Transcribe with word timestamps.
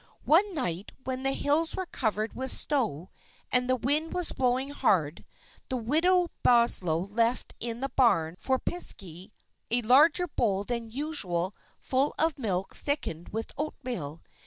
One 0.25 0.55
night, 0.55 0.93
when 1.03 1.21
the 1.21 1.31
hills 1.33 1.75
were 1.75 1.85
covered 1.85 2.33
with 2.33 2.49
snow, 2.49 3.11
and 3.51 3.69
the 3.69 3.75
wind 3.75 4.13
was 4.13 4.31
blowing 4.31 4.71
hard, 4.71 5.23
the 5.69 5.77
Widow 5.77 6.29
Boslow 6.41 6.97
left 7.01 7.53
in 7.59 7.81
the 7.81 7.89
barn, 7.95 8.33
for 8.39 8.57
the 8.65 8.71
Piskey, 8.71 9.31
a 9.69 9.83
larger 9.83 10.25
bowl 10.27 10.63
than 10.63 10.89
usual 10.89 11.53
full 11.79 12.15
of 12.17 12.39
milk 12.39 12.75
thickened 12.75 13.29
with 13.29 13.51
oatmeal. 13.59 14.23